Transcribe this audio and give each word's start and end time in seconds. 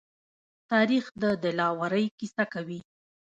تاریخ 0.71 1.05
د 1.21 1.23
دلاورۍ 1.43 2.05
قصه 2.19 2.45
کوي. 2.53 2.79